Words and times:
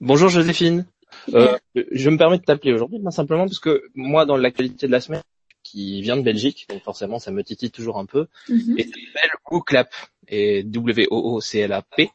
Bonjour 0.00 0.28
Joséphine. 0.28 0.86
Euh, 1.34 1.56
je 1.90 2.10
me 2.10 2.16
permets 2.18 2.38
de 2.38 2.44
t'appeler 2.44 2.72
aujourd'hui, 2.72 3.00
simplement 3.10 3.44
parce 3.44 3.58
que 3.58 3.82
moi, 3.94 4.24
dans 4.26 4.36
l'actualité 4.36 4.86
de 4.86 4.92
la 4.92 5.00
semaine, 5.00 5.22
qui 5.62 6.00
vient 6.02 6.16
de 6.16 6.22
Belgique, 6.22 6.66
donc 6.68 6.82
forcément 6.82 7.18
ça 7.18 7.30
me 7.30 7.42
titille 7.42 7.70
toujours 7.70 7.98
un 7.98 8.04
peu, 8.06 8.26
Mhm. 8.48 8.78
et 8.78 8.84
ça 8.84 8.90
s'appelle 8.90 9.30
WooClap, 9.50 9.90
et 10.28 10.62
W-O-O-C-L-A-P. 10.64 12.10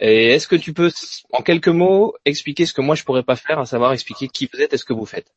Et 0.00 0.26
est-ce 0.28 0.46
que 0.46 0.56
tu 0.56 0.72
peux, 0.72 0.90
en 1.32 1.42
quelques 1.42 1.68
mots, 1.68 2.14
expliquer 2.24 2.66
ce 2.66 2.72
que 2.72 2.80
moi 2.82 2.94
je 2.94 3.04
pourrais 3.04 3.22
pas 3.22 3.36
faire, 3.36 3.58
à 3.58 3.66
savoir 3.66 3.92
expliquer 3.92 4.28
qui 4.28 4.48
vous 4.52 4.60
êtes 4.60 4.72
et 4.74 4.76
ce 4.78 4.84
que 4.84 4.92
vous 4.92 5.06
faites? 5.06 5.32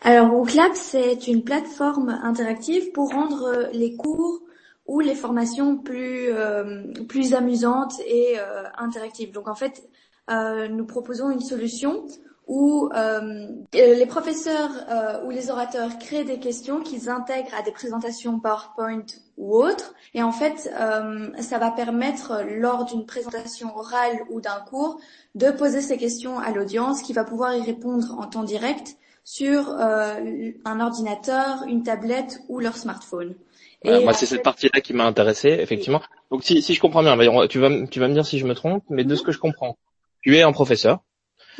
Alors 0.00 0.32
WooClap, 0.34 0.72
c'est 0.74 1.26
une 1.26 1.44
plateforme 1.44 2.10
interactive 2.22 2.92
pour 2.92 3.12
rendre 3.12 3.44
euh, 3.44 3.66
les 3.72 3.94
cours 3.94 4.40
ou 4.86 5.00
les 5.00 5.14
formations 5.14 5.76
plus 5.76 6.28
euh, 6.30 6.82
plus 7.08 7.34
amusantes 7.34 7.94
et 8.06 8.38
euh, 8.38 8.64
interactives. 8.78 9.32
Donc 9.32 9.48
en 9.48 9.54
fait, 9.54 9.88
euh, 10.30 10.68
nous 10.68 10.86
proposons 10.86 11.30
une 11.30 11.40
solution 11.40 12.04
où 12.46 12.88
euh, 12.94 13.48
les 13.72 14.06
professeurs 14.06 14.70
euh, 14.88 15.24
ou 15.24 15.30
les 15.30 15.50
orateurs 15.50 15.98
créent 15.98 16.24
des 16.24 16.38
questions 16.38 16.80
qu'ils 16.80 17.08
intègrent 17.08 17.54
à 17.58 17.62
des 17.62 17.72
présentations 17.72 18.38
PowerPoint 18.38 19.04
ou 19.36 19.56
autres. 19.56 19.94
Et 20.14 20.22
en 20.22 20.30
fait, 20.30 20.70
euh, 20.80 21.28
ça 21.40 21.58
va 21.58 21.72
permettre, 21.72 22.44
lors 22.48 22.84
d'une 22.84 23.04
présentation 23.04 23.76
orale 23.76 24.20
ou 24.30 24.40
d'un 24.40 24.60
cours, 24.68 25.00
de 25.34 25.50
poser 25.50 25.80
ces 25.80 25.96
questions 25.96 26.38
à 26.38 26.52
l'audience 26.52 27.02
qui 27.02 27.12
va 27.12 27.24
pouvoir 27.24 27.56
y 27.56 27.62
répondre 27.62 28.16
en 28.16 28.26
temps 28.26 28.44
direct 28.44 28.96
sur 29.24 29.68
euh, 29.70 30.52
un 30.64 30.80
ordinateur, 30.80 31.64
une 31.66 31.82
tablette 31.82 32.38
ou 32.48 32.60
leur 32.60 32.76
smartphone. 32.76 33.34
Voilà, 33.82 34.00
Moi, 34.00 34.12
c'est 34.12 34.26
cette 34.26 34.44
partie-là 34.44 34.80
qui 34.80 34.92
m'a 34.94 35.04
intéressé, 35.04 35.48
effectivement. 35.48 36.00
Donc, 36.30 36.44
si, 36.44 36.62
si 36.62 36.74
je 36.74 36.80
comprends 36.80 37.02
bien, 37.02 37.16
tu 37.48 37.58
vas, 37.58 37.68
me- 37.68 37.86
tu 37.88 37.98
vas 37.98 38.06
me 38.06 38.14
dire 38.14 38.24
si 38.24 38.38
je 38.38 38.46
me 38.46 38.54
trompe, 38.54 38.84
mais 38.88 39.02
de 39.02 39.14
ce 39.16 39.22
que 39.22 39.32
je 39.32 39.38
comprends, 39.38 39.76
tu 40.26 40.36
es 40.36 40.42
un 40.42 40.50
professeur 40.52 41.04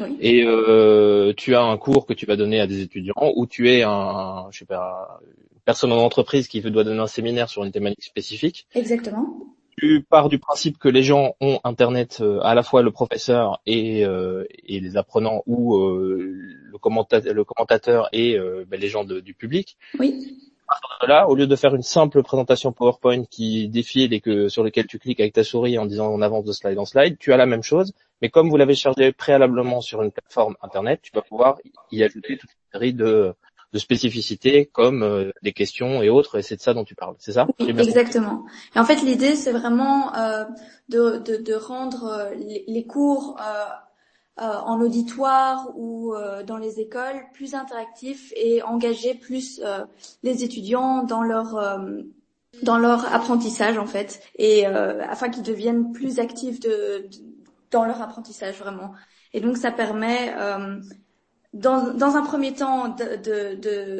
Oui. 0.00 0.16
et 0.20 0.42
euh, 0.44 1.32
tu 1.36 1.54
as 1.54 1.62
un 1.62 1.76
cours 1.78 2.04
que 2.04 2.14
tu 2.14 2.26
vas 2.26 2.34
donner 2.36 2.58
à 2.60 2.66
des 2.66 2.80
étudiants, 2.82 3.14
ou 3.36 3.46
tu 3.46 3.70
es 3.70 3.82
un, 3.82 4.48
je 4.50 4.58
sais 4.58 4.64
pas, 4.64 5.20
une 5.54 5.60
personne 5.64 5.92
en 5.92 5.98
entreprise 5.98 6.48
qui 6.48 6.60
doit 6.60 6.82
donner 6.82 6.98
un 6.98 7.06
séminaire 7.06 7.48
sur 7.48 7.62
une 7.64 7.70
thématique 7.70 8.02
spécifique. 8.04 8.66
Exactement. 8.74 9.26
Tu 9.78 10.04
pars 10.08 10.28
du 10.28 10.38
principe 10.40 10.78
que 10.78 10.88
les 10.88 11.02
gens 11.04 11.34
ont 11.40 11.60
Internet, 11.62 12.18
euh, 12.23 12.40
à 12.42 12.54
la 12.54 12.62
fois 12.64 12.82
le 12.82 12.90
professeur 12.90 13.60
et, 13.66 14.04
euh, 14.04 14.45
et 14.66 14.80
les 14.80 14.96
apprenants, 14.96 15.42
ou 15.46 15.76
euh, 15.76 16.32
le, 16.73 16.78
commenta- 16.78 17.20
le 17.20 17.45
commentateur 17.45 18.08
et 18.12 18.36
euh, 18.36 18.64
ben, 18.66 18.80
les 18.80 18.88
gens 18.88 19.04
de- 19.04 19.20
du 19.20 19.34
public. 19.34 19.76
Oui. 20.01 20.38
Là, 21.06 21.28
au 21.28 21.34
lieu 21.34 21.46
de 21.46 21.56
faire 21.56 21.74
une 21.74 21.82
simple 21.82 22.22
présentation 22.22 22.72
PowerPoint 22.72 23.24
qui 23.24 23.68
défile 23.68 24.12
et 24.12 24.20
que 24.20 24.48
sur 24.48 24.64
lequel 24.64 24.86
tu 24.86 24.98
cliques 24.98 25.20
avec 25.20 25.34
ta 25.34 25.45
souris 25.45 25.78
en 25.78 25.86
disant 25.86 26.08
on 26.08 26.23
avance 26.23 26.45
de 26.45 26.52
slide 26.52 26.78
en 26.78 26.84
slide, 26.84 27.18
tu 27.18 27.32
as 27.32 27.36
la 27.36 27.46
même 27.46 27.62
chose, 27.62 27.92
mais 28.20 28.30
comme 28.30 28.48
vous 28.50 28.56
l'avez 28.56 28.74
chargé 28.74 29.12
préalablement 29.12 29.80
sur 29.80 30.02
une 30.02 30.10
plateforme 30.10 30.56
internet, 30.62 31.00
tu 31.02 31.12
vas 31.14 31.23
pouvoir 31.23 31.58
y 31.92 32.02
ajouter 32.02 32.38
toute 32.38 32.50
une 32.50 32.73
série 32.73 32.95
de, 32.95 33.34
de 33.73 33.78
spécificités 33.78 34.66
comme 34.66 35.02
euh, 35.02 35.30
des 35.42 35.52
questions 35.52 36.02
et 36.02 36.08
autres, 36.08 36.38
et 36.38 36.42
c'est 36.42 36.56
de 36.56 36.60
ça 36.62 36.74
dont 36.74 36.84
tu 36.84 36.95
parles, 36.95 37.14
c'est 37.18 37.32
ça? 37.32 37.46
Oui, 37.60 37.70
exactement. 37.70 38.45
Et 38.74 38.78
en 38.78 38.84
fait, 38.84 39.02
l'idée, 39.02 39.34
c'est 39.34 39.52
vraiment 39.52 40.14
euh, 40.16 40.45
de, 40.88 41.18
de, 41.18 41.36
de 41.36 41.54
rendre 41.54 42.04
euh, 42.04 42.34
les, 42.34 42.64
les 42.66 42.86
cours 42.86 43.36
euh, 43.40 43.64
en 44.38 44.80
auditoire 44.80 45.70
ou 45.76 46.15
euh, 46.15 46.42
dans 46.42 46.59
les 46.59 46.80
écoles 46.80 47.24
plus 47.32 47.54
interactifs 47.54 48.32
et 48.37 48.62
engager 48.62 49.15
plus 49.15 49.60
euh, 49.65 49.84
les 50.23 50.45
étudiants 50.45 51.04
dans 51.04 51.23
leur 51.23 51.56
euh, 51.56 52.02
dans 52.62 52.79
leur 52.79 53.12
apprentissage 53.14 53.79
en 53.79 53.87
fait 53.87 54.23
et 54.37 54.66
euh, 54.66 55.02
afin 55.07 55.29
qu'ils 55.29 55.42
deviennent 55.42 55.92
plus 55.92 56.18
actifs 56.18 56.60
de, 56.60 57.09
dans 57.70 57.84
leur 57.84 58.01
apprentissage 58.01 58.59
vraiment. 58.59 58.92
Et 59.32 59.40
donc 59.40 59.57
ça 59.57 59.70
permet 59.70 60.34
euh, 60.37 60.80
dans, 61.57 62.16
un 62.16 62.23
premier 62.23 62.52
temps 62.52 62.95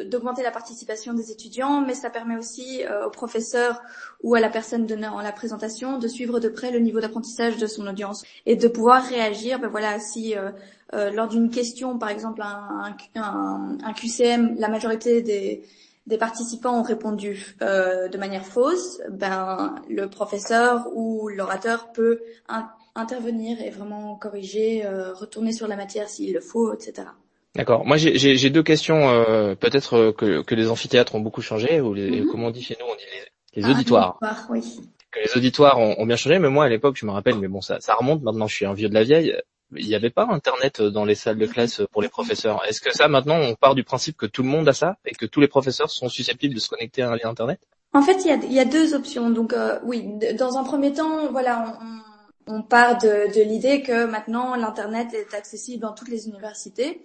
d'augmenter 0.05 0.43
la 0.43 0.51
participation 0.51 1.13
des 1.13 1.31
étudiants, 1.31 1.81
mais 1.81 1.95
ça 1.95 2.09
permet 2.09 2.37
aussi 2.37 2.85
euh, 2.85 3.07
au 3.07 3.09
professeur 3.09 3.81
ou 4.21 4.35
à 4.35 4.39
la 4.39 4.49
personne 4.49 4.85
donnant 4.85 5.19
la 5.21 5.31
présentation 5.31 5.97
de 5.97 6.07
suivre 6.07 6.39
de 6.39 6.49
près 6.49 6.71
le 6.71 6.79
niveau 6.79 6.99
d'apprentissage 6.99 7.57
de 7.57 7.65
son 7.65 7.87
audience 7.87 8.23
et 8.45 8.55
de 8.55 8.67
pouvoir 8.67 9.03
réagir. 9.03 9.59
Ben 9.59 9.69
voilà, 9.69 9.99
si 9.99 10.37
euh, 10.37 10.51
euh, 10.93 11.09
lors 11.09 11.27
d'une 11.27 11.49
question, 11.49 11.97
par 11.97 12.09
exemple 12.09 12.41
un, 12.43 13.93
QCM, 13.93 14.55
la 14.59 14.69
majorité 14.69 15.21
des, 15.23 15.63
participants 16.19 16.79
ont 16.79 16.83
répondu 16.83 17.55
de 17.59 18.17
manière 18.17 18.45
fausse, 18.45 19.01
ben 19.09 19.75
le 19.89 20.07
professeur 20.09 20.87
ou 20.95 21.27
l'orateur 21.27 21.91
peut 21.91 22.21
in- 22.47 22.69
intervenir 22.95 23.61
et 23.61 23.71
vraiment 23.71 24.15
corriger, 24.15 24.87
retourner 24.87 25.51
sur 25.51 25.67
la 25.67 25.75
matière 25.75 26.07
s'il 26.07 26.33
le 26.33 26.39
faut, 26.39 26.73
etc. 26.73 27.07
D'accord. 27.57 27.85
Moi, 27.85 27.97
j'ai- 27.97 28.49
deux 28.49 28.63
questions. 28.63 29.09
euh, 29.09 29.55
Peut-être 29.55 29.95
euh, 29.95 30.11
que, 30.13 30.41
que 30.43 30.55
les 30.55 30.69
amphithéâtres 30.69 31.15
ont 31.15 31.19
beaucoup 31.19 31.41
changé, 31.41 31.81
ou 31.81 31.93
les, 31.93 32.21
Mhm. 32.21 32.27
comment 32.31 32.47
on 32.47 32.51
dit 32.51 32.61
chez 32.63 32.77
nous, 32.79 32.85
on 32.89 32.95
dit 32.95 33.03
les, 33.55 33.61
les 33.61 33.67
Ah, 33.67 33.71
auditoires. 33.71 34.19
oui. 34.49 34.61
que 35.11 35.19
les 35.21 35.37
auditoires 35.37 35.79
ont, 35.79 35.95
ont 35.97 36.05
bien 36.05 36.17
changé, 36.17 36.37
mais 36.37 36.49
moi 36.49 36.65
à 36.65 36.69
l'époque, 36.69 36.97
je 36.97 37.05
me 37.05 37.11
rappelle, 37.11 37.35
mais 37.39 37.47
bon, 37.47 37.61
ça, 37.61 37.79
ça 37.79 37.95
remonte. 37.95 38.21
Maintenant, 38.23 38.47
je 38.47 38.55
suis 38.55 38.65
un 38.65 38.73
vieux 38.73 38.89
de 38.89 38.93
la 38.93 39.03
vieille. 39.03 39.35
Il 39.75 39.85
n'y 39.87 39.95
avait 39.95 40.09
pas 40.09 40.27
Internet 40.29 40.81
dans 40.81 41.03
les 41.05 41.15
salles 41.15 41.37
de 41.37 41.45
classe 41.47 41.81
pour 41.91 42.01
les 42.01 42.09
professeurs. 42.09 42.61
Est-ce 42.67 42.79
que 42.81 42.93
ça, 42.93 43.07
maintenant, 43.07 43.37
on 43.39 43.55
part 43.55 43.73
du 43.73 43.83
principe 43.83 44.15
que 44.17 44.25
tout 44.25 44.43
le 44.43 44.49
monde 44.49 44.67
a 44.69 44.73
ça 44.73 44.97
et 45.05 45.13
que 45.15 45.25
tous 45.25 45.41
les 45.41 45.47
professeurs 45.47 45.89
sont 45.89 46.07
susceptibles 46.09 46.53
de 46.55 46.59
se 46.59 46.69
connecter 46.69 47.01
à 47.01 47.09
un 47.09 47.15
lien 47.15 47.29
Internet? 47.29 47.59
En 47.93 48.01
fait, 48.01 48.17
il 48.23 48.27
y 48.27 48.31
a, 48.31 48.35
il 48.35 48.53
y 48.53 48.59
a 48.59 48.65
deux 48.65 48.93
options. 48.93 49.29
Donc, 49.29 49.53
euh, 49.53 49.79
oui, 49.83 50.05
dans 50.37 50.57
un 50.57 50.63
premier 50.63 50.93
temps, 50.93 51.31
voilà, 51.31 51.77
on, 52.47 52.53
on, 52.53 52.57
on 52.59 52.61
part 52.63 52.97
de, 52.97 53.33
de 53.33 53.41
l'idée 53.41 53.81
que 53.81 54.05
maintenant 54.05 54.55
l'internet 54.55 55.07
est 55.13 55.33
accessible 55.33 55.81
dans 55.81 55.93
toutes 55.93 56.09
les 56.09 56.27
universités. 56.27 57.01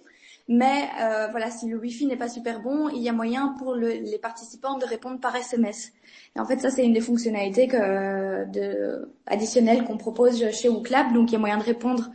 Mais 0.49 0.89
euh, 1.01 1.27
voilà, 1.31 1.49
si 1.49 1.67
le 1.69 1.77
Wi-Fi 1.77 2.05
n'est 2.05 2.17
pas 2.17 2.27
super 2.27 2.61
bon, 2.61 2.89
il 2.89 3.01
y 3.01 3.07
a 3.09 3.13
moyen 3.13 3.55
pour 3.59 3.75
le- 3.75 3.93
les 3.93 4.19
participants 4.19 4.77
de 4.77 4.85
répondre 4.85 5.19
par 5.19 5.35
SMS. 5.35 5.91
Et 6.35 6.39
en 6.39 6.45
fait, 6.45 6.59
ça 6.59 6.69
c'est 6.69 6.83
une 6.83 6.93
des 6.93 7.01
fonctionnalités 7.01 7.67
que, 7.67 8.45
de, 8.51 9.09
additionnelles 9.25 9.85
qu'on 9.85 9.97
propose 9.97 10.49
chez 10.51 10.67
WooClap. 10.69 11.13
Donc, 11.13 11.29
il 11.31 11.33
y 11.33 11.35
a 11.37 11.39
moyen 11.39 11.57
de 11.57 11.63
répondre 11.63 12.09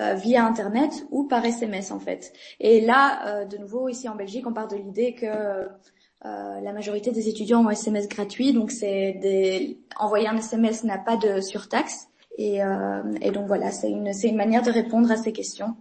euh, 0.00 0.14
via 0.14 0.44
Internet 0.46 0.92
ou 1.10 1.24
par 1.24 1.44
SMS 1.44 1.90
en 1.90 1.98
fait. 2.00 2.32
Et 2.60 2.80
là, 2.80 3.40
euh, 3.42 3.44
de 3.46 3.56
nouveau, 3.58 3.88
ici 3.88 4.08
en 4.08 4.14
Belgique, 4.14 4.46
on 4.46 4.52
part 4.52 4.68
de 4.68 4.76
l'idée 4.76 5.14
que 5.14 5.26
euh, 5.26 6.60
la 6.60 6.72
majorité 6.72 7.10
des 7.10 7.28
étudiants 7.28 7.64
ont 7.64 7.70
SMS 7.70 8.08
gratuit, 8.08 8.52
donc 8.52 8.70
c'est 8.70 9.14
des... 9.20 9.78
envoyer 9.98 10.28
un 10.28 10.36
SMS 10.36 10.84
n'a 10.84 10.98
pas 10.98 11.16
de 11.16 11.40
surtaxe. 11.40 12.08
Et, 12.38 12.62
euh, 12.64 13.02
et 13.20 13.30
donc 13.32 13.46
voilà, 13.48 13.70
c'est 13.72 13.90
une, 13.90 14.12
c'est 14.12 14.28
une 14.28 14.36
manière 14.36 14.62
de 14.62 14.70
répondre 14.70 15.10
à 15.10 15.16
ces 15.16 15.32
questions. 15.32 15.74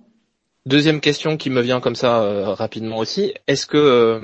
Deuxième 0.66 1.02
question 1.02 1.38
qui 1.38 1.50
me 1.50 1.62
vient 1.62 1.80
comme 1.80 1.96
ça 1.96 2.22
euh, 2.22 2.54
rapidement 2.54 2.98
aussi. 2.98 3.34
Est-ce 3.48 3.66
que, 3.66 3.78
euh, 3.78 4.20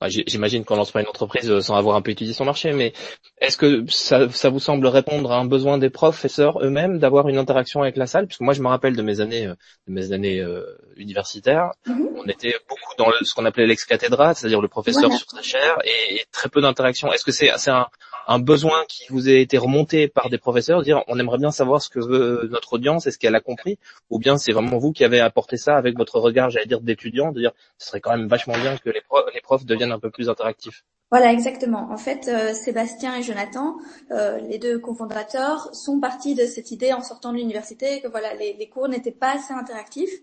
bah, 0.00 0.06
j'imagine 0.08 0.64
qu'on 0.64 0.76
lance 0.76 0.90
pas 0.90 1.02
une 1.02 1.06
entreprise 1.06 1.50
euh, 1.50 1.60
sans 1.60 1.76
avoir 1.76 1.96
un 1.96 2.02
peu 2.02 2.10
étudié 2.12 2.32
son 2.32 2.46
marché, 2.46 2.72
mais 2.72 2.94
est-ce 3.42 3.58
que 3.58 3.84
ça, 3.88 4.28
ça 4.30 4.48
vous 4.48 4.58
semble 4.58 4.86
répondre 4.86 5.30
à 5.30 5.36
un 5.38 5.44
besoin 5.44 5.76
des 5.76 5.90
professeurs 5.90 6.60
eux-mêmes 6.64 6.98
d'avoir 6.98 7.28
une 7.28 7.36
interaction 7.36 7.82
avec 7.82 7.96
la 7.98 8.06
salle? 8.06 8.26
Parce 8.26 8.38
que 8.38 8.44
moi, 8.44 8.54
je 8.54 8.62
me 8.62 8.68
rappelle 8.68 8.96
de 8.96 9.02
mes 9.02 9.20
années, 9.20 9.46
euh, 9.46 9.54
de 9.86 9.92
mes 9.92 10.12
années 10.12 10.40
euh, 10.40 10.64
universitaires, 10.96 11.72
Mhm. 11.86 12.08
on 12.16 12.24
était 12.26 12.54
beaucoup 12.70 12.94
dans 12.96 13.08
le- 13.10 13.24
ce 13.24 13.34
qu'on 13.34 13.44
appelait 13.44 13.66
l'ex-cathédrale, 13.66 14.34
c'est-à-dire 14.34 14.62
le 14.62 14.68
professeur 14.68 15.02
Voilà. 15.02 15.16
sur 15.18 15.30
sa 15.30 15.42
chaire 15.42 15.76
et, 15.84 16.14
et 16.16 16.24
très 16.32 16.48
peu 16.48 16.62
d'interaction. 16.62 17.12
Est-ce 17.12 17.24
que 17.24 17.32
c'est 17.32 17.50
c'est 17.58 17.70
un, 17.70 17.86
un 18.28 18.38
besoin 18.38 18.84
qui 18.88 19.04
vous 19.10 19.28
a 19.28 19.32
été 19.32 19.58
remonté 19.58 20.08
par 20.08 20.30
des 20.30 20.38
professeurs, 20.38 20.82
dire 20.82 21.02
on 21.08 21.18
aimerait 21.18 21.38
bien 21.38 21.50
savoir 21.50 21.82
ce 21.82 21.88
que 21.88 22.00
veut 22.00 22.48
notre 22.50 22.72
audience, 22.74 23.06
est-ce 23.06 23.18
qu'elle 23.18 23.34
a 23.34 23.40
compris, 23.40 23.78
ou 24.10 24.18
bien 24.18 24.38
c'est 24.38 24.52
vraiment 24.52 24.78
vous 24.78 24.92
qui 24.92 25.04
avez 25.04 25.20
apporté 25.20 25.56
ça 25.56 25.76
avec 25.76 25.96
votre 25.96 26.18
regard, 26.18 26.50
j'allais 26.50 26.66
dire 26.66 26.80
d'étudiant, 26.80 27.32
de 27.32 27.40
dire 27.40 27.52
ce 27.78 27.88
serait 27.88 28.00
quand 28.00 28.16
même 28.16 28.28
vachement 28.28 28.54
bien 28.54 28.76
que 28.76 28.90
les, 28.90 29.00
pro- 29.00 29.28
les 29.34 29.40
profs 29.40 29.64
deviennent 29.64 29.92
un 29.92 29.98
peu 29.98 30.10
plus 30.10 30.28
interactifs. 30.28 30.84
Voilà, 31.10 31.30
exactement. 31.30 31.88
En 31.92 31.98
fait, 31.98 32.28
euh, 32.28 32.54
Sébastien 32.54 33.14
et 33.16 33.22
Jonathan, 33.22 33.76
euh, 34.12 34.38
les 34.48 34.58
deux 34.58 34.78
cofondateurs, 34.78 35.74
sont 35.74 36.00
partis 36.00 36.34
de 36.34 36.46
cette 36.46 36.70
idée 36.70 36.94
en 36.94 37.02
sortant 37.02 37.32
de 37.32 37.36
l'université 37.36 38.00
que 38.00 38.08
voilà, 38.08 38.34
les, 38.34 38.54
les 38.58 38.68
cours 38.68 38.88
n'étaient 38.88 39.10
pas 39.10 39.34
assez 39.34 39.52
interactifs 39.52 40.14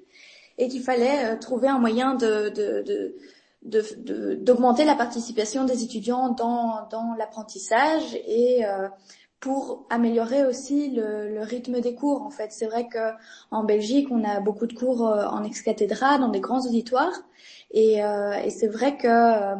et 0.57 0.67
qu'il 0.67 0.81
fallait 0.81 1.25
euh, 1.25 1.37
trouver 1.37 1.67
un 1.67 1.77
moyen 1.77 2.15
de, 2.15 2.49
de, 2.49 2.81
de 2.81 3.15
de- 3.63 3.83
de- 3.97 4.35
d'augmenter 4.35 4.85
la 4.85 4.95
participation 4.95 5.65
des 5.65 5.83
étudiants 5.83 6.29
dans, 6.29 6.87
dans 6.89 7.13
l'apprentissage 7.17 8.15
et 8.27 8.65
euh, 8.65 8.87
pour 9.39 9.85
améliorer 9.89 10.45
aussi 10.45 10.89
le, 10.91 11.33
le 11.33 11.41
rythme 11.41 11.79
des 11.81 11.95
cours. 11.95 12.21
En 12.23 12.29
fait, 12.29 12.51
c'est 12.51 12.65
vrai 12.67 12.87
que 12.87 12.99
en 13.51 13.63
Belgique, 13.63 14.07
on 14.11 14.23
a 14.23 14.39
beaucoup 14.41 14.67
de 14.67 14.73
cours 14.73 15.07
euh, 15.07 15.25
en 15.27 15.43
ex-cathédrale, 15.43 16.19
dans 16.21 16.29
des 16.29 16.41
grands 16.41 16.65
auditoires, 16.65 17.13
et, 17.71 18.03
euh, 18.03 18.33
et 18.43 18.49
c'est 18.49 18.67
vrai 18.67 18.97
que 18.97 19.07
euh, 19.07 19.55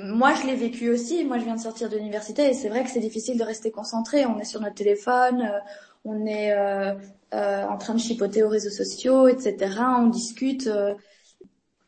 moi, 0.00 0.34
je 0.34 0.46
l'ai 0.46 0.54
vécu 0.54 0.88
aussi. 0.90 1.24
Moi, 1.24 1.38
je 1.38 1.44
viens 1.44 1.56
de 1.56 1.60
sortir 1.60 1.88
de 1.90 1.96
l'université 1.96 2.48
et 2.48 2.54
c'est 2.54 2.68
vrai 2.70 2.84
que 2.84 2.90
c'est 2.90 3.00
difficile 3.00 3.38
de 3.38 3.44
rester 3.44 3.70
concentré. 3.70 4.24
On 4.26 4.38
est 4.38 4.44
sur 4.44 4.60
notre 4.60 4.74
téléphone, 4.76 5.42
euh, 5.42 5.58
on 6.04 6.24
est 6.26 6.52
euh, 6.52 6.94
en 7.32 7.76
train 7.78 7.94
de 7.94 7.98
chipoter 8.00 8.42
aux 8.42 8.48
réseaux 8.48 8.70
sociaux, 8.70 9.28
etc. 9.28 9.98
On 10.00 10.06
discute. 10.08 10.68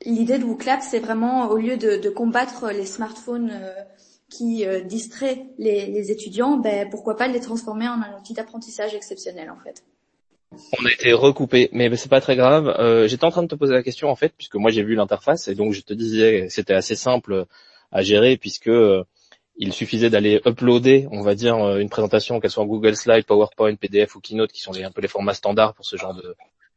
L'idée 0.04 0.38
de 0.38 0.44
WooClap, 0.44 0.80
c'est 0.82 0.98
vraiment 0.98 1.48
au 1.50 1.56
lieu 1.56 1.76
de, 1.76 2.08
combattre 2.08 2.70
les 2.70 2.86
smartphones 2.86 3.50
euh, 3.52 3.72
qui 4.28 4.66
euh, 4.66 4.80
distraient 4.80 5.44
les, 5.58 6.10
étudiants, 6.10 6.56
ben, 6.56 6.88
pourquoi 6.90 7.16
pas 7.16 7.28
les 7.28 7.40
transformer 7.40 7.88
en 7.88 8.02
un 8.02 8.18
outil 8.18 8.34
d'apprentissage 8.34 8.94
exceptionnel 8.94 9.50
en 9.50 9.58
fait. 9.62 9.84
On 10.78 10.84
a 10.84 10.92
été 10.92 11.12
recoupé, 11.12 11.70
mais 11.72 11.94
c'est 11.96 12.10
pas 12.10 12.20
très 12.20 12.36
grave. 12.36 12.68
Euh, 12.78 13.08
J'étais 13.08 13.24
en 13.24 13.30
train 13.30 13.42
de 13.42 13.48
te 13.48 13.54
poser 13.54 13.72
la 13.72 13.82
question 13.82 14.08
en 14.08 14.16
fait, 14.16 14.32
puisque 14.36 14.56
moi 14.56 14.70
j'ai 14.70 14.82
vu 14.82 14.94
l'interface 14.94 15.48
et 15.48 15.54
donc 15.54 15.72
je 15.72 15.80
te 15.80 15.94
disais 15.94 16.48
c'était 16.50 16.74
assez 16.74 16.96
simple 16.96 17.46
à 17.90 18.02
gérer 18.02 18.36
puisque 18.36 18.70
il 19.56 19.72
suffisait 19.72 20.10
d'aller 20.10 20.40
uploader, 20.46 21.08
on 21.10 21.22
va 21.22 21.34
dire, 21.34 21.56
une 21.78 21.88
présentation, 21.88 22.40
qu'elle 22.40 22.50
soit 22.50 22.62
en 22.62 22.66
Google 22.66 22.96
Slide, 22.96 23.24
PowerPoint, 23.24 23.74
PDF 23.76 24.16
ou 24.16 24.20
Keynote, 24.20 24.52
qui 24.52 24.60
sont 24.60 24.72
un 24.74 24.90
peu 24.90 25.00
les 25.00 25.08
formats 25.08 25.34
standards 25.34 25.74
pour 25.74 25.84
ce 25.84 25.96
genre 25.96 26.14
de 26.14 26.34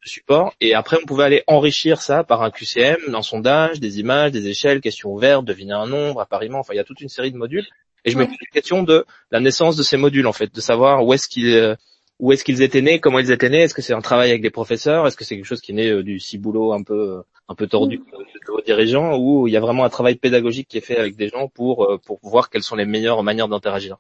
support. 0.10 0.54
Et 0.62 0.74
après, 0.74 0.98
on 1.02 1.06
pouvait 1.06 1.24
aller 1.24 1.44
enrichir 1.48 2.02
ça 2.02 2.24
par 2.24 2.42
un 2.44 2.52
QCM, 2.52 3.14
un 3.14 3.22
sondage, 3.22 3.80
des 3.80 4.00
images, 4.00 4.32
des 4.32 4.48
échelles, 4.48 4.82
questions 4.82 5.14
ouvertes, 5.14 5.46
deviner 5.46 5.74
un 5.74 5.88
nombre, 5.88 6.22
appariement. 6.22 6.60
Enfin, 6.60 6.74
il 6.74 6.78
y 6.78 6.80
a 6.80 6.84
toute 6.84 7.02
une 7.02 7.10
série 7.10 7.32
de 7.32 7.38
modules. 7.38 7.68
Et 8.06 8.12
je 8.12 8.18
me 8.18 8.26
pose 8.26 8.38
la 8.40 8.54
question 8.54 8.84
de 8.84 9.06
la 9.32 9.40
naissance 9.40 9.76
de 9.76 9.84
ces 9.84 9.98
modules, 9.98 10.28
en 10.28 10.34
fait, 10.34 10.54
de 10.54 10.62
savoir 10.62 11.06
où 11.06 11.14
est-ce 11.14 11.28
qu'ils 11.28 11.56
euh, 11.56 11.76
où 12.20 12.32
est-ce 12.32 12.46
qu'ils 12.46 12.62
étaient 12.62 12.82
nés, 12.82 13.00
comment 13.00 13.20
ils 13.20 13.32
étaient 13.32 13.50
nés, 13.50 13.64
est-ce 13.64 13.74
que 13.74 13.82
c'est 13.82 13.94
un 13.94 14.02
travail 14.02 14.30
avec 14.30 14.42
des 14.42 14.50
professeurs, 14.50 15.06
est-ce 15.06 15.18
que 15.18 15.26
c'est 15.26 15.36
quelque 15.36 15.46
chose 15.46 15.60
qui 15.60 15.72
est 15.72 15.76
né 15.76 15.90
euh, 15.90 16.02
du 16.02 16.20
ciboulot 16.20 16.72
un 16.72 16.82
peu 16.82 17.24
un 17.50 17.56
peu 17.56 17.68
tordu 17.68 17.98
de 17.98 18.52
vos 18.52 18.62
dirigeants, 18.62 19.18
ou 19.18 19.48
il 19.48 19.54
y 19.54 19.58
a 19.58 19.60
vraiment 19.60 19.84
un 19.84 19.90
travail 19.90 20.16
pédagogique 20.16 20.68
qui 20.68 20.78
est 20.78 20.82
fait 20.82 20.98
avec 20.98 21.16
des 21.18 21.30
gens 21.30 21.50
pour 21.50 22.00
pour 22.06 22.20
voir 22.24 22.50
quelles 22.50 22.64
sont 22.64 22.76
les 22.76 22.86
meilleures 22.86 23.22
manières 23.24 23.50
d'interagir? 23.50 23.98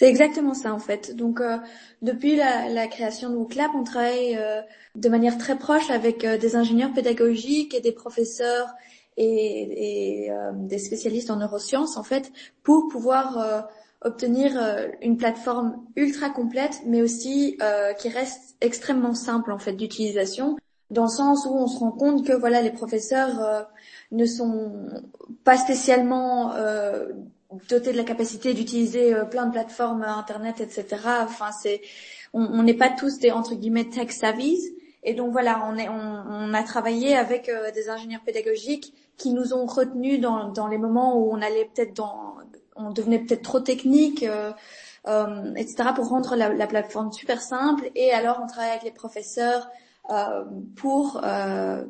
C'est 0.00 0.08
exactement 0.08 0.54
ça 0.54 0.72
en 0.72 0.78
fait. 0.78 1.14
Donc 1.14 1.42
euh, 1.42 1.58
depuis 2.00 2.34
la, 2.34 2.86
création 2.86 3.28
de 3.28 3.36
WooClap, 3.36 3.72
on 3.74 3.84
travaille 3.84 4.34
euh, 4.34 4.62
de 4.94 5.10
manière 5.10 5.36
très 5.36 5.58
proche 5.58 5.90
avec 5.90 6.24
euh, 6.24 6.38
des 6.38 6.56
ingénieurs 6.56 6.94
pédagogiques 6.94 7.74
et 7.74 7.82
des 7.82 7.92
professeurs 7.92 8.68
et 9.18 10.30
des 10.54 10.78
spécialistes 10.78 11.30
en 11.30 11.36
neurosciences 11.36 11.98
en 11.98 12.02
fait 12.02 12.32
pour 12.62 12.88
pouvoir 12.88 13.68
obtenir 14.00 14.52
une 15.02 15.18
plateforme 15.18 15.84
ultra 15.94 16.30
complète, 16.30 16.80
mais 16.86 17.02
aussi 17.02 17.58
qui 17.98 18.08
reste 18.08 18.56
extrêmement 18.62 19.12
simple 19.12 19.52
en 19.52 19.58
fait 19.58 19.74
d'utilisation, 19.74 20.56
dans 20.90 21.02
le 21.02 21.10
sens 21.10 21.44
où 21.44 21.50
on 21.50 21.66
se 21.66 21.78
rend 21.80 21.90
compte 21.90 22.26
que 22.26 22.32
voilà 22.32 22.62
les 22.62 22.70
professeurs 22.70 23.66
ne 24.10 24.24
sont 24.24 24.72
pas 25.44 25.58
spécialement 25.58 26.54
dotés 27.68 27.92
de 27.92 27.96
la 27.96 28.04
capacité 28.04 28.54
d'utiliser 28.54 29.14
euh, 29.14 29.24
plein 29.24 29.46
de 29.46 29.52
plateformes 29.52 30.02
euh, 30.02 30.08
internet, 30.08 30.60
etc. 30.60 30.86
Enfin, 31.22 31.50
c'est, 31.52 31.80
on 32.32 32.62
n'est 32.62 32.74
pas 32.74 32.90
tous 32.90 33.18
des 33.18 33.32
entre 33.32 33.54
guillemets 33.54 33.88
tech 33.88 34.10
savvies. 34.10 34.60
Et 35.02 35.14
donc 35.14 35.32
voilà, 35.32 35.66
on, 35.66 35.76
est, 35.76 35.88
on, 35.88 36.52
a 36.52 36.62
travaillé 36.62 37.16
avec 37.16 37.48
euh, 37.48 37.70
des 37.72 37.88
ingénieurs 37.88 38.20
pédagogiques 38.20 38.92
qui 39.16 39.32
nous 39.32 39.54
ont 39.54 39.66
retenus 39.66 40.20
dans, 40.20 40.48
dans 40.48 40.68
les 40.68 40.78
moments 40.78 41.16
où 41.18 41.32
on 41.32 41.40
allait 41.40 41.68
peut-être 41.74 41.94
dans, 41.96 42.34
on 42.76 42.90
devenait 42.90 43.18
peut-être 43.18 43.42
trop 43.42 43.60
technique, 43.60 44.24
etc. 44.24 45.90
pour 45.94 46.08
rendre 46.08 46.36
la, 46.36 46.50
la, 46.50 46.66
plateforme 46.66 47.12
super 47.12 47.40
simple. 47.40 47.90
Et 47.94 48.12
alors 48.12 48.40
on 48.42 48.46
travaille 48.46 48.70
avec 48.70 48.84
les 48.84 48.90
professeurs 48.90 49.68
pour 50.76 51.22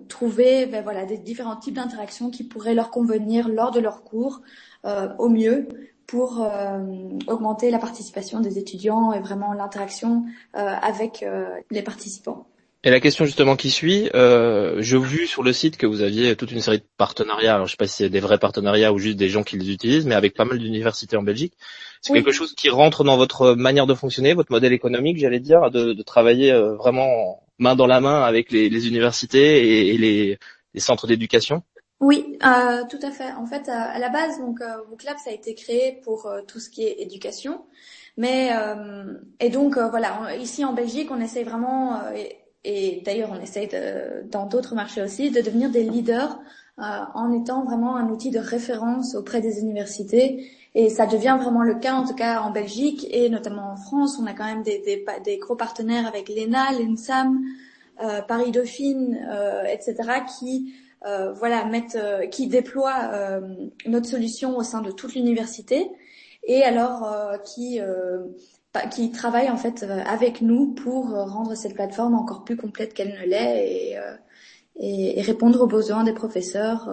trouver, 0.08 0.66
ben 0.66 0.82
voilà, 0.82 1.06
des 1.06 1.18
différents 1.18 1.56
types 1.56 1.74
d'interactions 1.74 2.30
qui 2.30 2.44
pourraient 2.44 2.74
leur 2.74 2.90
convenir 2.90 3.48
lors 3.48 3.70
de 3.70 3.80
leur 3.80 4.04
cours. 4.04 4.42
Euh, 4.86 5.08
au 5.18 5.28
mieux 5.28 5.68
pour 6.06 6.40
euh, 6.42 6.78
augmenter 7.26 7.70
la 7.70 7.78
participation 7.78 8.40
des 8.40 8.58
étudiants 8.58 9.12
et 9.12 9.20
vraiment 9.20 9.52
l'interaction 9.52 10.24
euh, 10.56 10.58
avec 10.58 11.24
les 11.70 11.82
participants. 11.82 12.46
Et 12.82 12.90
la 12.90 12.98
question 12.98 13.26
justement 13.26 13.56
qui 13.56 13.70
suit, 13.70 14.08
euh, 14.14 14.76
je 14.80 14.96
vu 14.96 15.26
sur 15.26 15.42
le 15.42 15.52
site 15.52 15.76
que 15.76 15.86
vous 15.86 16.00
aviez 16.00 16.34
toute 16.34 16.50
une 16.50 16.62
série 16.62 16.78
de 16.78 16.84
partenariats. 16.96 17.54
Alors 17.54 17.66
je 17.66 17.72
sais 17.72 17.76
pas 17.76 17.86
si 17.86 17.96
c'est 17.96 18.08
des 18.08 18.20
vrais 18.20 18.38
partenariats 18.38 18.90
ou 18.90 18.98
juste 18.98 19.18
des 19.18 19.28
gens 19.28 19.42
qui 19.42 19.58
les 19.58 19.70
utilisent, 19.70 20.06
mais 20.06 20.14
avec 20.14 20.34
pas 20.34 20.46
mal 20.46 20.58
d'universités 20.58 21.18
en 21.18 21.22
Belgique. 21.22 21.52
C'est 22.00 22.14
quelque 22.14 22.32
chose 22.32 22.54
qui 22.54 22.70
rentre 22.70 23.04
dans 23.04 23.18
votre 23.18 23.52
manière 23.52 23.86
de 23.86 23.92
fonctionner, 23.92 24.32
votre 24.32 24.50
modèle 24.50 24.72
économique, 24.72 25.18
j'allais 25.18 25.40
dire, 25.40 25.70
de, 25.70 25.92
de 25.92 26.02
travailler 26.02 26.52
vraiment 26.78 27.42
main 27.60 27.76
dans 27.76 27.86
la 27.86 28.00
main 28.00 28.22
avec 28.22 28.50
les, 28.50 28.88
universités 28.88 29.92
et, 29.94 29.98
les, 29.98 30.38
centres 30.80 31.06
d'éducation. 31.06 31.62
Oui, 32.00 32.38
euh, 32.44 32.84
tout 32.88 32.98
à 33.02 33.10
fait. 33.10 33.32
En 33.32 33.46
fait, 33.46 33.68
à, 33.68 33.98
la 33.98 34.08
base, 34.08 34.38
donc 34.38 34.60
euh, 34.62 34.78
WooClap, 34.90 35.18
ça 35.18 35.30
a 35.30 35.32
été 35.34 35.54
créé 35.54 36.00
pour 36.02 36.26
euh, 36.26 36.40
tout 36.42 36.58
ce 36.58 36.70
qui 36.70 36.82
est 36.82 37.00
éducation, 37.00 37.62
mais 38.16 38.50
euh, 38.56 39.14
et 39.38 39.50
donc 39.50 39.76
euh, 39.76 39.88
voilà, 39.88 40.34
ici 40.36 40.64
en 40.64 40.72
Belgique, 40.72 41.10
on 41.10 41.20
essaye 41.20 41.44
vraiment, 41.44 42.00
et, 42.16 42.38
et 42.64 43.02
d'ailleurs 43.04 43.30
on 43.30 43.40
essaye 43.40 43.68
de, 43.68 44.28
dans 44.30 44.46
d'autres 44.46 44.74
marchés 44.74 45.02
aussi, 45.02 45.30
de 45.30 45.42
devenir 45.42 45.70
des 45.70 45.82
leaders 45.82 46.38
en 47.14 47.32
étant 47.32 47.64
vraiment 47.64 47.96
un 47.96 48.08
outil 48.08 48.30
de 48.30 48.38
référence 48.38 49.14
auprès 49.14 49.40
des 49.40 49.60
universités. 49.60 50.50
Et 50.74 50.88
ça 50.88 51.06
devient 51.06 51.36
vraiment 51.40 51.62
le 51.62 51.74
cas, 51.74 51.94
en 51.94 52.06
tout 52.06 52.14
cas 52.14 52.40
en 52.40 52.50
Belgique 52.50 53.06
et 53.10 53.28
notamment 53.28 53.72
en 53.72 53.76
France. 53.76 54.18
On 54.20 54.26
a 54.26 54.32
quand 54.32 54.44
même 54.44 54.62
des, 54.62 55.38
gros 55.38 55.56
partenaires 55.56 56.06
avec 56.06 56.28
l'ENA, 56.28 56.72
l'ENSAM, 56.72 57.40
Paris 58.28 58.50
Dauphine, 58.50 59.18
etc., 59.68 59.96
qui 60.38 60.72
euh, 61.06 61.32
voilà, 61.32 61.64
mettre, 61.64 61.96
euh, 61.96 62.26
qui 62.26 62.46
déploie 62.46 63.10
euh, 63.14 63.40
notre 63.86 64.06
solution 64.06 64.58
au 64.58 64.62
sein 64.62 64.82
de 64.82 64.90
toute 64.90 65.14
l'université 65.14 65.90
et 66.44 66.62
alors 66.62 67.06
qui 67.44 67.80
qui 68.90 69.10
travaille 69.10 69.50
en 69.50 69.58
fait 69.58 69.82
avec 70.06 70.40
nous 70.40 70.68
pour 70.68 71.10
rendre 71.10 71.54
cette 71.54 71.74
plateforme 71.74 72.14
encore 72.14 72.44
plus 72.44 72.56
complète 72.56 72.94
qu'elle 72.94 73.12
ne 73.12 73.26
l'est 73.26 73.98
et, 74.80 75.18
et, 75.18 75.22
répondre 75.22 75.60
aux 75.60 75.66
besoins 75.66 76.04
des 76.04 76.12
professeurs 76.12 76.88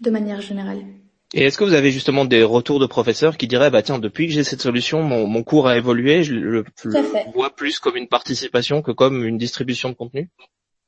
de 0.00 0.10
manière 0.10 0.40
générale. 0.40 0.84
Et 1.34 1.42
est-ce 1.42 1.58
que 1.58 1.64
vous 1.64 1.74
avez 1.74 1.90
justement 1.90 2.24
des 2.24 2.42
retours 2.42 2.80
de 2.80 2.86
professeurs 2.86 3.36
qui 3.36 3.48
diraient 3.48 3.70
bah 3.70 3.82
tiens 3.82 3.98
depuis 3.98 4.28
que 4.28 4.32
j'ai 4.32 4.44
cette 4.44 4.62
solution 4.62 5.02
mon, 5.02 5.26
mon 5.26 5.42
cours 5.42 5.68
a 5.68 5.76
évolué 5.76 6.22
je 6.22 6.32
le, 6.32 6.64
le 6.84 7.32
vois 7.34 7.50
plus 7.50 7.78
comme 7.80 7.96
une 7.96 8.08
participation 8.08 8.80
que 8.80 8.92
comme 8.92 9.24
une 9.24 9.36
distribution 9.36 9.90
de 9.90 9.94
contenu? 9.94 10.30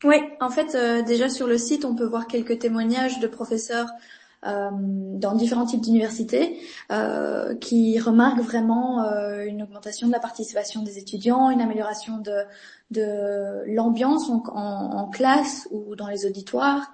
Oui, 0.03 0.17
en 0.41 0.49
fait, 0.49 0.75
euh, 0.75 1.03
déjà 1.03 1.29
sur 1.29 1.47
le 1.47 1.59
site, 1.59 1.85
on 1.85 1.95
peut 1.95 2.07
voir 2.07 2.27
quelques 2.27 2.59
témoignages 2.59 3.21
de 3.21 3.27
professeurs 3.27 3.87
euh, 3.87 4.20
dans 4.43 5.35
différents 5.35 5.67
types 5.67 5.83
d'universités 5.83 6.59
euh, 6.91 7.55
qui 7.57 7.99
remarquent 7.99 8.41
vraiment 8.41 9.05
euh, 9.05 9.45
une 9.45 9.63
augmentation 9.63 10.07
de 10.07 10.13
la 10.13 10.21
participation 10.21 10.83
des 10.83 10.99
étudiants, 10.99 11.51
une 11.51 11.61
amélioration 11.61 12.19
de, 12.19 12.45
de 12.91 13.75
l'ambiance 13.75 14.31
en, 14.31 15.09
classe 15.13 15.69
ou 15.71 15.95
dans 15.95 16.09
les 16.09 16.25
auditoires. 16.25 16.93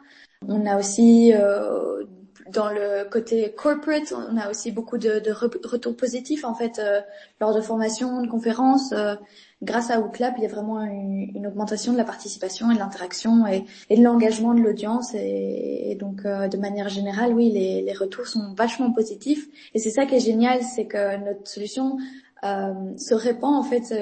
On 0.49 0.67
a 0.67 0.77
aussi 0.79 1.33
euh, 1.35 2.05
dans 2.51 2.71
le 2.71 3.09
côté 3.09 3.53
corporate, 3.53 4.13
on 4.13 4.37
a 4.37 4.51
aussi 4.51 4.71
beaucoup 4.71 4.99
de, 4.99 5.23
retours 5.67 5.97
positifs 5.97 6.45
en 6.45 6.55
fait 6.55 6.79
euh, 6.79 7.01
lors 7.41 7.55
de 7.55 7.61
formations, 7.61 8.23
de 8.23 8.29
conférences. 8.29 8.93
Euh, 8.93 9.15
grâce 9.63 9.91
à 9.91 10.01
WooClap, 10.01 10.35
il 10.39 10.43
y 10.43 10.47
a 10.47 10.49
vraiment 10.49 10.83
une, 10.83 11.47
augmentation 11.47 11.93
de 11.93 11.99
la 11.99 12.05
participation 12.05 12.71
et 12.71 12.75
de 12.75 12.79
l'interaction 12.79 13.47
et, 13.47 13.65
de 13.91 14.03
l'engagement 14.03 14.55
de 14.55 14.61
l'audience. 14.61 15.15
Et, 15.15 15.97
donc, 15.99 16.25
euh, 16.25 16.49
de 16.49 16.57
manière 16.57 16.89
générale, 16.89 17.33
oui, 17.33 17.51
les, 17.51 17.93
retours 17.93 18.27
sont 18.27 18.53
vachement 18.55 18.93
positifs. 18.93 19.49
Et 19.75 19.79
c'est 19.79 19.91
ça 19.91 20.07
qui 20.07 20.17
est 20.17 20.21
génial, 20.21 20.63
c'est 20.63 20.87
que 20.87 21.25
notre 21.25 21.49
solution 21.49 21.99
se 22.43 23.15
répand 23.15 23.57
en 23.57 23.65
fait 23.65 23.93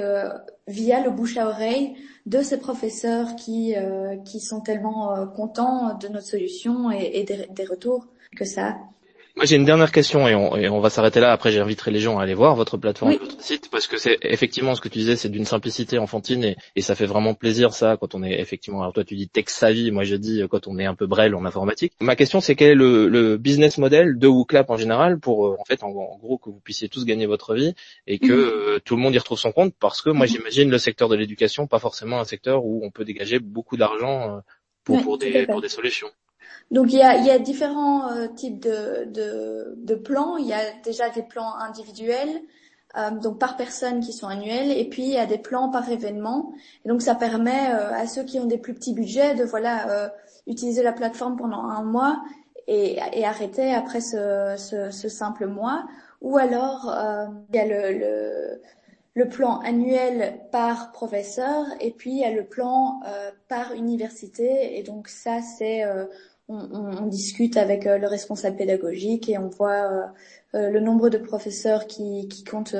via 0.66 1.02
le 1.02 1.10
bouche 1.10 1.38
à 1.38 1.48
oreille 1.48 1.94
de 2.26 2.42
ces 2.42 2.58
professeurs 2.58 3.36
qui 3.36 3.74
qui 4.26 4.40
sont 4.40 4.60
tellement 4.60 5.26
contents 5.28 5.96
de 5.96 6.08
notre 6.08 6.26
solution 6.26 6.90
et, 6.90 7.24
des 7.24 7.64
retours 7.64 8.06
que 8.36 8.44
ça. 8.44 8.76
Moi, 9.36 9.46
j'ai 9.46 9.56
une 9.56 9.64
dernière 9.64 9.90
question 9.90 10.28
et 10.28 10.34
on, 10.36 10.56
et 10.56 10.68
on 10.68 10.78
va 10.78 10.90
s'arrêter 10.90 11.18
là. 11.18 11.32
Après, 11.32 11.50
j'inviterai 11.50 11.90
les 11.90 11.98
gens 11.98 12.18
à 12.18 12.22
aller 12.22 12.34
voir 12.34 12.54
votre 12.54 12.76
plateforme, 12.76 13.14
votre 13.14 13.42
site, 13.42 13.68
parce 13.68 13.88
que 13.88 13.96
c'est 13.96 14.16
effectivement 14.22 14.76
ce 14.76 14.80
que 14.80 14.88
tu 14.88 15.00
disais, 15.00 15.16
c'est 15.16 15.28
d'une 15.28 15.44
simplicité 15.44 15.98
enfantine 15.98 16.44
et, 16.44 16.56
et, 16.76 16.82
ça 16.82 16.94
fait 16.94 17.06
vraiment 17.06 17.34
plaisir 17.34 17.74
ça 17.74 17.96
quand 18.00 18.14
on 18.14 18.22
est 18.22 18.40
effectivement. 18.40 18.82
Alors 18.82 18.92
toi, 18.92 19.02
tu 19.02 19.16
dis 19.16 19.28
tech 19.28 19.46
savvy, 19.48 19.90
moi 19.90 20.04
je 20.04 20.14
dis 20.14 20.42
quand 20.48 20.68
on 20.68 20.78
est 20.78 20.84
un 20.84 20.94
peu 20.94 21.06
brel 21.06 21.34
en 21.34 21.44
informatique. 21.44 21.94
Ma 22.00 22.14
question, 22.14 22.40
c'est 22.40 22.54
quel 22.54 22.70
est 22.70 22.74
le, 22.76 23.08
le, 23.08 23.36
business 23.36 23.76
model 23.78 24.18
de 24.20 24.28
WooClap 24.28 24.70
en 24.70 24.76
général 24.76 25.18
pour 25.18 25.48
euh, 25.48 25.56
en 25.58 25.64
fait, 25.64 25.82
en, 25.82 25.90
gros, 25.90 26.38
que 26.38 26.50
vous 26.50 26.60
puissiez 26.60 26.88
tous 26.88 27.04
gagner 27.04 27.26
votre 27.26 27.56
vie 27.56 27.74
et 28.06 28.20
que 28.20 28.32
mhm. 28.32 28.74
euh, 28.74 28.78
tout 28.84 28.94
le 28.94 29.02
monde 29.02 29.14
y 29.14 29.18
retrouve 29.18 29.38
son 29.38 29.50
compte, 29.50 29.74
parce 29.80 30.00
que 30.00 30.10
moi, 30.10 30.26
mhm. 30.26 30.32
j'imagine 30.32 30.70
le 30.70 30.78
secteur 30.78 31.08
de 31.08 31.16
l'éducation, 31.16 31.66
pas 31.66 31.80
forcément 31.80 32.20
un 32.20 32.24
secteur 32.24 32.64
où 32.64 32.84
on 32.84 32.90
peut 32.92 33.04
dégager 33.04 33.40
beaucoup 33.40 33.76
d'argent 33.76 34.36
euh, 34.36 34.40
pour, 34.84 35.02
pour, 35.02 35.18
des, 35.18 35.44
pour 35.46 35.60
des 35.60 35.68
solutions. 35.68 36.08
Donc 36.70 36.92
il 36.92 36.98
y 36.98 37.02
a, 37.02 37.16
il 37.16 37.26
y 37.26 37.30
a 37.30 37.38
différents 37.38 38.10
euh, 38.10 38.26
types 38.28 38.60
de, 38.60 39.04
de, 39.06 39.74
de, 39.76 39.94
plans. 39.94 40.36
Il 40.36 40.46
y 40.46 40.52
a 40.52 40.60
déjà 40.82 41.08
des 41.10 41.22
plans 41.22 41.54
individuels, 41.56 42.40
euh, 42.96 43.10
donc 43.10 43.38
par 43.38 43.56
personne 43.56 44.00
qui 44.00 44.12
sont 44.12 44.28
annuels, 44.28 44.70
et 44.70 44.88
puis 44.88 45.02
il 45.02 45.10
y 45.10 45.18
a 45.18 45.26
des 45.26 45.38
plans 45.38 45.68
par 45.68 45.88
événement. 45.88 46.52
Et 46.84 46.88
donc 46.88 47.02
ça 47.02 47.14
permet 47.14 47.70
euh, 47.70 47.92
à 47.92 48.06
ceux 48.06 48.24
qui 48.24 48.38
ont 48.38 48.46
des 48.46 48.58
plus 48.58 48.74
petits 48.74 48.94
budgets 48.94 49.34
de 49.34 49.44
voilà 49.44 49.90
euh, 49.90 50.08
utiliser 50.46 50.82
la 50.82 50.92
plateforme 50.92 51.36
pendant 51.36 51.64
un 51.64 51.82
mois 51.82 52.22
et, 52.66 52.98
et 53.12 53.24
arrêter 53.24 53.74
après 53.74 54.00
ce, 54.00 54.54
ce, 54.56 54.90
ce, 54.90 55.08
simple 55.08 55.46
mois. 55.46 55.84
Ou 56.22 56.38
alors 56.38 56.94
il 57.50 57.56
y 57.56 57.58
a 57.58 57.66
le, 57.66 57.98
le 57.98 58.62
le 59.16 59.28
plan 59.28 59.60
annuel 59.60 60.40
par 60.50 60.90
professeur 60.90 61.66
et 61.78 61.92
puis 61.92 62.10
il 62.10 62.18
y 62.18 62.24
a 62.24 62.32
le 62.32 62.44
plan 62.44 63.00
par 63.46 63.72
université 63.74 64.76
et 64.76 64.82
donc 64.82 65.06
ça 65.06 65.40
c'est 65.40 65.84
on, 66.48 67.06
discute 67.06 67.56
avec 67.56 67.86
euh, 67.86 67.96
le 67.96 68.06
responsable 68.06 68.56
pédagogique 68.56 69.28
et 69.30 69.38
on 69.38 69.48
voit 69.48 69.90
euh, 69.90 70.02
euh, 70.54 70.70
le 70.70 70.80
nombre 70.80 71.08
de 71.08 71.16
professeurs 71.16 71.86
qui, 71.86 72.28
qui 72.28 72.44
comptent 72.44 72.76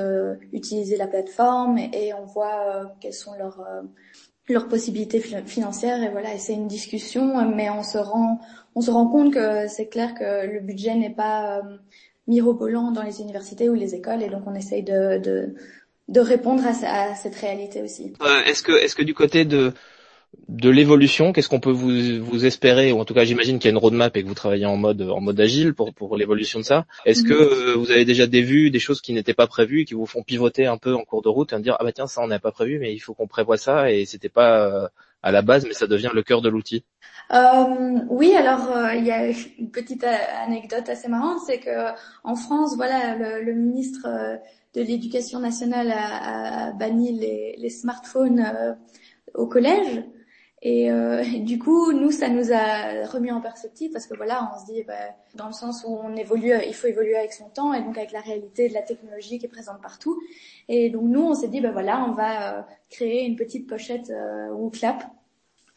utiliser 0.53 0.97
la 0.97 1.07
plateforme 1.07 1.77
et, 1.77 2.13
on 2.13 2.25
voit 2.25 2.95
quels 3.01 3.13
sont 3.13 3.33
leurs 3.37 3.65
leurs 4.47 4.67
possibilités 4.67 5.19
financières 5.19 6.03
et 6.03 6.09
voilà, 6.09 6.37
c'est 6.37 6.53
une 6.53 6.67
discussion, 6.67 7.49
mais 7.49 7.69
on 7.69 7.83
se 7.83 7.97
rend, 7.97 8.39
on 8.75 8.81
se 8.81 8.91
rend 8.91 9.07
compte 9.07 9.33
que 9.33 9.67
c'est 9.67 9.87
clair 9.87 10.13
que 10.13 10.45
le 10.45 10.59
budget 10.59 10.95
n'est 10.95 11.13
pas 11.13 11.57
euh, 11.57 11.77
mirobolant 12.27 12.91
dans 12.91 13.01
les 13.01 13.21
universités 13.21 13.69
ou 13.69 13.73
les 13.73 13.95
écoles, 13.95 14.21
et 14.21 14.29
donc 14.29 14.43
on 14.45 14.53
essaye 14.53 14.83
de, 14.83 15.19
de, 15.19 15.55
de 16.09 16.19
répondre 16.19 16.63
à, 16.65 17.15
cette 17.15 17.35
réalité 17.35 17.81
aussi. 17.81 18.13
Est-ce 18.45 18.61
que, 18.61 18.71
est-ce 18.71 18.95
que 18.95 19.03
du 19.03 19.15
côté 19.15 19.45
de 19.45 19.73
de 20.47 20.69
l'évolution, 20.69 21.33
qu'est-ce 21.33 21.49
qu'on 21.49 21.59
peut 21.59 21.71
vous, 21.71 22.23
vous 22.23 22.45
espérer 22.45 22.91
ou 22.91 22.99
en 22.99 23.05
tout 23.05 23.13
cas 23.13 23.25
j'imagine 23.25 23.59
qu'il 23.59 23.69
y 23.69 23.73
a 23.73 23.75
une 23.75 23.77
roadmap 23.77 24.15
et 24.15 24.23
que 24.23 24.27
vous 24.27 24.33
travaillez 24.33 24.65
en 24.65 24.77
mode 24.77 25.01
en 25.01 25.19
mode 25.21 25.39
agile 25.39 25.73
pour 25.73 25.93
pour 25.93 26.17
l'évolution 26.17 26.59
de 26.59 26.65
ça. 26.65 26.85
Est-ce 27.05 27.23
que 27.23 27.33
mhm. 27.33 27.69
euh, 27.69 27.75
vous 27.75 27.91
avez 27.91 28.05
déjà 28.05 28.27
des 28.27 28.41
vues, 28.41 28.71
des 28.71 28.79
choses 28.79 29.01
qui 29.01 29.13
n'étaient 29.13 29.33
pas 29.33 29.47
prévues 29.47 29.81
et 29.81 29.85
qui 29.85 29.93
vous 29.93 30.05
font 30.05 30.23
pivoter 30.23 30.65
un 30.65 30.77
peu 30.77 30.93
en 30.93 31.03
cours 31.03 31.21
de 31.21 31.29
route 31.29 31.53
et 31.53 31.59
dire 31.59 31.75
ah 31.79 31.83
bah 31.83 31.91
tiens 31.91 32.07
ça 32.07 32.21
on 32.21 32.27
n'a 32.27 32.39
pas 32.39 32.51
prévu 32.51 32.79
mais 32.79 32.93
il 32.93 32.99
faut 32.99 33.13
qu'on 33.13 33.27
prévoit 33.27 33.57
ça 33.57 33.91
et 33.91 34.05
c'était 34.05 34.29
pas 34.29 34.65
euh, 34.67 34.87
à 35.23 35.31
la 35.31 35.41
base 35.41 35.65
mais 35.65 35.73
ça 35.73 35.87
devient 35.87 36.11
le 36.13 36.23
cœur 36.23 36.41
de 36.41 36.49
l'outil. 36.49 36.83
Euh, 37.31 37.99
oui, 38.09 38.33
alors 38.35 38.71
euh, 38.71 38.93
il 38.93 39.05
y 39.05 39.11
a 39.11 39.27
une 39.57 39.71
petite 39.71 40.03
anecdote 40.03 40.87
assez 40.89 41.07
marrante, 41.07 41.39
c'est 41.47 41.59
que 41.59 41.91
en 42.23 42.35
France, 42.35 42.75
voilà, 42.75 43.15
le, 43.15 43.43
le 43.43 43.53
ministre 43.53 44.07
de 44.75 44.81
l'Éducation 44.81 45.39
nationale 45.39 45.91
a, 45.91 46.67
a 46.67 46.71
banni 46.73 47.17
les, 47.17 47.55
les 47.57 47.69
smartphones 47.69 48.77
au 49.33 49.47
collège. 49.47 50.03
Et 50.67 50.91
euh, 50.91 51.23
du 51.39 51.59
coup, 51.59 51.93
nous, 51.93 52.11
ça 52.11 52.27
nous 52.27 52.51
a 52.51 53.05
remis 53.05 53.31
en 53.31 53.39
perspective 53.39 53.91
parce 53.93 54.07
que 54.07 54.15
voilà, 54.17 54.51
on 54.53 54.59
se 54.59 54.65
dit, 54.65 54.83
bah, 54.83 54.93
dans 55.35 55.45
le 55.45 55.53
sens 55.53 55.85
où 55.87 55.95
on 55.95 56.15
évolue, 56.15 56.51
il 56.67 56.73
faut 56.73 56.87
évoluer 56.87 57.15
avec 57.15 57.31
son 57.31 57.49
temps 57.49 57.73
et 57.73 57.81
donc 57.81 57.97
avec 57.97 58.11
la 58.11 58.19
réalité 58.19 58.67
de 58.67 58.73
la 58.73 58.81
technologie 58.81 59.37
qui 59.37 59.45
est 59.45 59.49
présente 59.49 59.81
partout. 59.81 60.19
Et 60.67 60.89
donc 60.89 61.03
nous, 61.03 61.21
on 61.21 61.35
s'est 61.35 61.49
dit, 61.49 61.61
bah 61.61 61.71
voilà, 61.71 62.03
on 62.03 62.13
va 62.13 62.57
euh, 62.57 62.61
créer 62.89 63.25
une 63.25 63.35
petite 63.35 63.69
pochette 63.69 64.09
euh, 64.09 64.49
ou 64.49 64.71
clap 64.71 65.05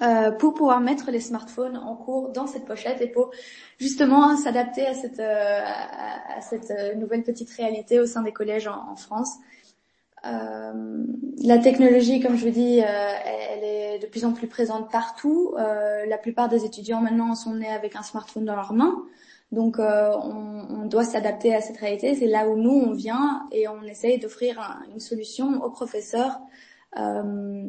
euh, 0.01 0.31
pour 0.31 0.55
pouvoir 0.55 0.81
mettre 0.81 1.11
les 1.11 1.21
smartphones 1.21 1.77
en 1.77 1.95
cours 1.97 2.31
dans 2.31 2.47
cette 2.47 2.65
pochette 2.65 3.03
et 3.03 3.09
pour 3.09 3.31
justement 3.79 4.37
s'adapter 4.37 4.87
à 4.87 4.95
cette, 4.95 5.21
euh, 5.21 5.61
à, 5.65 6.41
cette 6.41 6.73
nouvelle 6.97 7.25
petite 7.25 7.51
réalité 7.51 8.01
au 8.01 8.07
sein 8.07 8.23
des 8.23 8.33
collèges 8.33 8.69
en, 8.69 8.97
France. 8.97 9.35
Euh, 10.25 11.05
la 11.43 11.59
technologie, 11.59 12.21
comme 12.21 12.37
je 12.37 12.47
vous 12.47 12.53
dis, 12.53 12.81
euh, 12.81 13.48
est 13.99 14.03
de 14.03 14.11
plus 14.11 14.25
en 14.25 14.33
plus 14.33 14.47
présente 14.47 14.91
partout. 14.91 15.55
Euh, 15.59 16.07
la 16.07 16.19
plupart 16.19 16.49
des 16.49 16.65
étudiants 16.65 17.01
maintenant 17.01 17.35
sont 17.35 17.55
nés 17.55 17.71
avec 17.71 17.97
un 17.97 18.03
smartphone 18.03 18.45
dans 18.45 18.57
leurs 18.57 18.73
mains. 18.73 19.03
Donc 19.51 19.79
on, 19.79 19.83
on, 19.83 20.85
doit 20.87 21.05
s'adapter 21.05 21.55
à 21.55 21.63
cette 21.63 21.79
réalité. 21.79 22.15
C'est 22.15 22.27
là 22.27 22.49
où 22.49 22.57
nous 22.57 22.71
on 22.71 22.93
vient 22.93 23.47
et 23.51 23.67
on 23.67 23.83
essaye 23.83 24.19
d'offrir 24.19 24.61
une 24.93 25.01
solution 25.01 25.65
aux 25.65 25.71
professeurs 25.71 26.39
euh, 26.99 27.65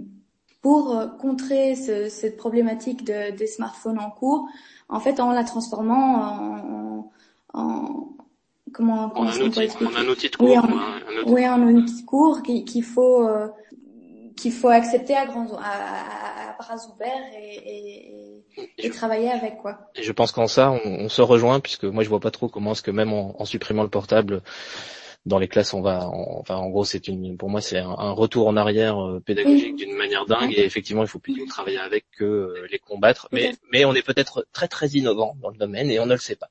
pour 0.62 1.02
contrer 1.20 1.76
ce, 1.76 2.10
cette 2.10 2.36
problématique 2.36 3.06
de, 3.06 3.34
des 3.34 3.48
smartphones 3.48 3.98
en 3.98 4.10
cours, 4.10 4.50
en 4.90 5.00
fait 5.00 5.22
en 5.22 5.32
la 5.32 5.46
transformant 5.46 6.22
en, 6.22 7.12
en, 7.54 8.10
comment, 8.74 9.10
comment 9.10 9.30
un, 9.30 9.42
outil, 9.42 9.70
un 9.98 10.08
outil 10.08 10.30
de 10.30 10.36
cours. 10.36 10.48
Oui, 10.48 10.56
un, 10.56 10.64
outil. 10.64 11.32
Oui, 11.32 11.46
un 11.46 11.76
outil 11.76 12.02
de 12.02 12.06
cours 12.06 12.42
qu'il 12.42 12.84
faut 12.84 13.24
euh, 13.24 13.48
qu'il 14.40 14.52
faut 14.52 14.70
accepter 14.70 15.16
à, 15.16 15.26
grand, 15.26 15.48
à, 15.58 16.50
à, 16.50 16.58
bras 16.58 16.76
ouverts 16.94 17.32
et, 17.38 17.56
et, 17.56 18.44
et, 18.58 18.86
et 18.86 18.90
travailler 18.90 19.30
avec 19.30 19.58
quoi. 19.58 19.78
Et 19.96 20.04
je 20.04 20.12
pense 20.12 20.32
qu'en 20.32 20.48
ça, 20.48 20.72
on, 20.72 20.80
on, 20.86 21.10
se 21.10 21.22
rejoint 21.22 21.60
puisque 21.60 21.84
moi 21.84 22.04
je 22.04 22.10
vois 22.10 22.20
pas 22.20 22.32
trop 22.32 22.48
comment 22.48 22.72
est-ce 22.72 22.82
que 22.82 22.92
même 22.92 23.14
en, 23.14 23.40
en, 23.40 23.46
supprimant 23.46 23.84
le 23.84 23.90
portable 23.90 24.42
dans 25.26 25.38
les 25.38 25.50
classes, 25.50 25.74
on 25.74 25.82
va, 25.82 26.08
enfin 26.08 26.56
en 26.56 26.70
gros 26.70 26.86
c'est 26.86 27.08
une, 27.08 27.38
pour 27.38 27.50
moi 27.50 27.62
c'est 27.62 27.78
un, 27.78 27.90
un, 27.90 28.12
retour 28.12 28.48
en 28.48 28.56
arrière 28.56 28.98
euh, 29.04 29.20
pédagogique 29.20 29.76
d'une 29.76 29.96
manière 29.96 30.26
dingue 30.26 30.54
et 30.54 30.64
effectivement 30.64 31.02
il 31.04 31.10
faut 31.10 31.20
plutôt 31.20 31.46
travailler 31.46 31.80
avec 31.80 32.06
que 32.18 32.24
euh, 32.24 32.68
les 32.72 32.80
combattre. 32.80 33.28
Mais 33.32 33.54
mais 33.72 33.84
on 33.86 33.94
est 33.94 34.02
peut-être 34.02 34.48
très 34.54 34.68
très 34.68 34.88
innovant 34.90 35.36
dans 35.42 35.50
le 35.50 35.58
domaine 35.58 35.92
et 35.92 36.00
on 36.00 36.06
ne 36.06 36.14
le 36.14 36.20
sait 36.20 36.38
pas. 36.38 36.50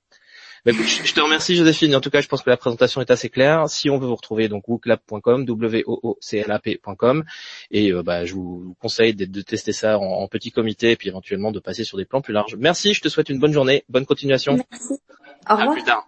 Bah, 0.73 0.75
je 0.85 1.15
te 1.15 1.21
remercie 1.21 1.57
Joséphine. 1.57 1.95
En 1.95 2.01
tout 2.01 2.11
cas, 2.11 2.21
je 2.21 2.29
pense 2.29 2.43
que 2.43 2.51
la 2.51 2.59
présentation 2.59 3.01
est 3.01 3.11
assez 3.11 3.31
claire. 3.31 3.69
Si 3.69 3.89
on 3.89 3.99
veut 3.99 4.07
vous 4.07 4.17
retrouver, 4.17 4.49
donc 4.49 4.69
wooclap.com, 4.69 5.47
w 5.47 5.83
o 5.87 5.99
o 6.03 6.19
c 6.21 6.39
l 6.39 6.51
a 6.51 6.59
p.com, 6.59 7.25
et 7.71 7.91
euh, 7.91 8.03
bah, 8.03 8.27
je 8.27 8.35
vous 8.35 8.77
conseille 8.79 9.15
de, 9.15 9.25
de 9.25 9.41
tester 9.41 9.73
ça 9.73 9.99
en, 9.99 10.29
petit 10.29 10.51
comité, 10.51 10.91
et 10.91 10.97
puis 10.97 11.09
éventuellement 11.09 11.53
de 11.53 11.61
passer 11.61 11.85
sur 11.85 11.97
des 11.97 12.05
plans 12.05 12.21
plus 12.21 12.35
larges. 12.35 12.57
Merci. 12.59 12.93
Je 12.93 13.01
te 13.01 13.09
souhaite 13.09 13.31
une 13.31 13.39
bonne 13.39 13.53
journée, 13.53 13.85
bonne 13.89 14.05
continuation. 14.05 14.57
Merci. 14.71 14.95
Au 15.49 15.55
revoir. 15.55 15.71
À 15.71 15.73
plus 15.73 15.85
tard. 15.85 16.07